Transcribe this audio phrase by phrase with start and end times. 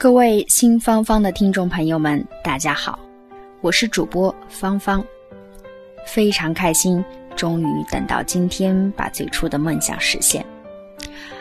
[0.00, 2.98] 各位新芳芳的听众朋友们，大家好，
[3.60, 5.04] 我是主播芳芳，
[6.06, 7.04] 非常开心，
[7.36, 10.42] 终于等到今天把最初的梦想实现。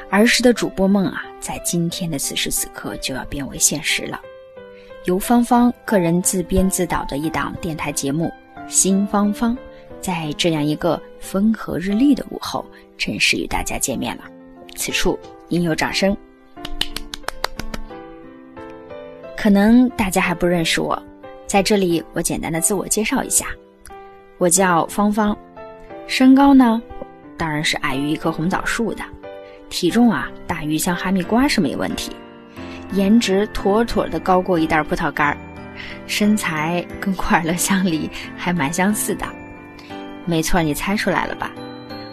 [0.10, 4.20] 儿时的主播梦啊，在今天的此时此刻就要变为现实了。
[5.06, 8.26] 由芳芳个人自编自导的一档电台节目
[8.68, 9.56] 《新芳芳》，
[10.02, 12.66] 在这样一个风和日丽的午后，
[12.98, 14.26] 正式与大家见面了。
[14.76, 15.18] 此处
[15.48, 16.14] 应有掌声。
[19.42, 21.02] 可能大家还不认识我，
[21.48, 23.46] 在这里我简单的自我介绍一下，
[24.38, 25.34] 我叫芳芳，
[26.08, 26.82] 身高呢，
[27.38, 29.02] 当然是矮于一棵红枣树的，
[29.70, 32.12] 体重啊大于像哈密瓜是没问题，
[32.92, 35.38] 颜值妥妥的高过一袋葡萄干儿，
[36.06, 39.26] 身材跟快乐乡里还蛮相似的，
[40.26, 41.50] 没错，你猜出来了吧？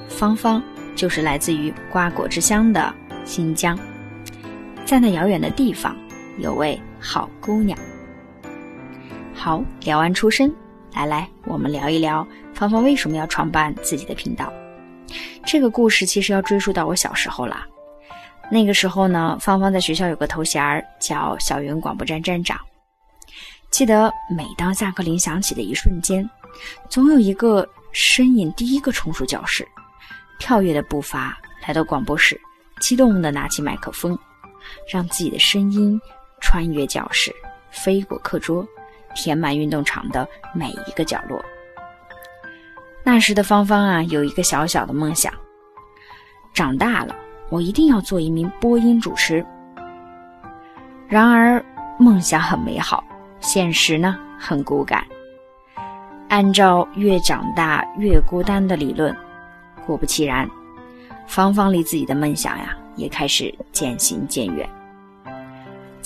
[0.09, 0.63] 芳芳
[0.95, 3.77] 就是来自于瓜果之乡的新疆，
[4.85, 5.93] 在那遥远的地方。
[6.39, 7.79] 有位好姑娘。
[9.33, 10.53] 好，聊完出身，
[10.93, 14.53] 来来，我们聊一聊芳芳为什么要创办自己的频道。
[15.45, 17.65] 这个故事其实要追溯到我小时候啦。
[18.51, 22.59] 那个时候呢，芳芳在学校有个头衔儿叫校园广播站站长。
[23.71, 26.29] 记得每当下课铃响起的一瞬间，
[26.89, 29.67] 总有一个身影第一个冲出教室，
[30.41, 32.41] 跳跃的步伐来到广播室，
[32.81, 34.19] 激动地拿起麦克风，
[34.93, 36.01] 让自己的声音。
[36.41, 37.35] 穿越教室，
[37.71, 38.67] 飞过课桌，
[39.15, 41.45] 填满运动场的每一个角落。
[43.03, 45.33] 那时的芳芳啊，有一个小小的梦想：
[46.53, 47.15] 长大了，
[47.49, 49.45] 我一定要做一名播音主持。
[51.09, 51.65] 然而，
[51.99, 53.05] 梦想很美好，
[53.41, 55.05] 现实呢很骨感。
[56.29, 59.17] 按照越长大越孤单的理论，
[59.87, 60.51] 果不其然，
[61.29, 64.69] 芳芳离自己的梦想呀，也开始渐行渐远。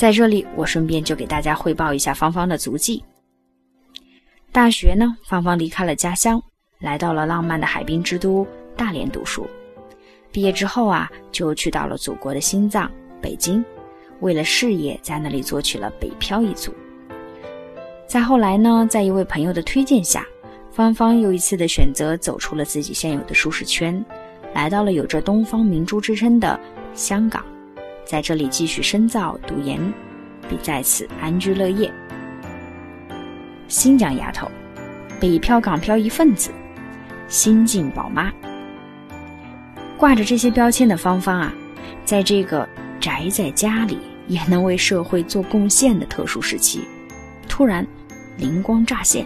[0.01, 3.05] 在这里，我顺便就给大家汇报一下芳芳的足迹。
[4.51, 6.43] 大学呢，芳芳离开了家乡，
[6.79, 9.47] 来到了浪漫的海滨之都大连读书。
[10.33, 12.91] 毕业之后啊，就去到了祖国的心脏
[13.21, 13.63] 北京，
[14.21, 16.73] 为了事业，在那里做起了北漂一族。
[18.07, 20.27] 再后来呢，在一位朋友的推荐下，
[20.71, 24.03] 芳芳又一次的选择走出了自己现有的舒适圈，
[24.55, 26.59] 来到了有着“东方明珠”之称的
[26.95, 27.45] 香港。
[28.11, 29.79] 在这里继续深造读研，
[30.49, 31.89] 并在此安居乐业。
[33.69, 34.51] 新疆丫头，
[35.21, 36.51] 北漂港漂一份子，
[37.29, 38.33] 新晋宝妈，
[39.97, 41.55] 挂着这些标签的芳芳啊，
[42.05, 42.69] 在这个
[42.99, 46.81] 宅在家里也能为社会做贡献的特殊时期，
[47.49, 47.87] 突然
[48.37, 49.25] 灵光乍现，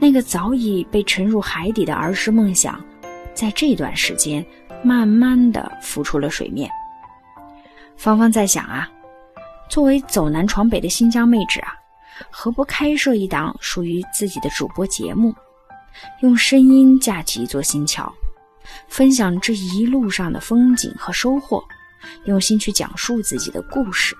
[0.00, 2.84] 那个早已被沉入海底的儿时梦想，
[3.32, 4.44] 在这段时间
[4.82, 6.68] 慢慢的浮出了水面。
[8.00, 8.90] 芳芳在想啊，
[9.68, 11.74] 作为走南闯北的新疆妹纸啊，
[12.30, 15.34] 何不开设一档属于自己的主播节目，
[16.22, 18.10] 用声音架起一座新桥，
[18.88, 21.62] 分享这一路上的风景和收获，
[22.24, 24.16] 用心去讲述自己的故事，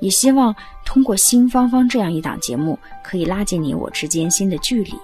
[0.00, 0.56] 也希望
[0.86, 4.94] 通过新芳芳这样一档节目，可以拉近你我之间新的距离，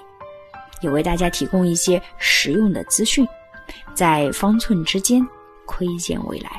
[0.80, 3.28] 也为大家提供一些实用的资讯，
[3.92, 5.22] 在方寸之间
[5.66, 6.50] 窥见未来。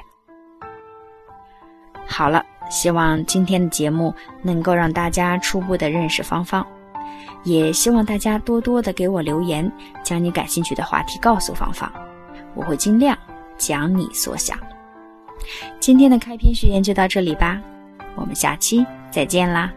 [2.07, 6.65] 好了，希望今天的节目能够让大家初步的认识芳芳，
[7.43, 9.69] 也希望大家多多的给我留言，
[10.03, 11.91] 将你感兴趣的话题告诉芳芳，
[12.53, 13.17] 我会尽量
[13.57, 14.57] 讲你所想。
[15.79, 17.61] 今天的开篇序言就到这里吧，
[18.15, 19.71] 我们下期再见啦。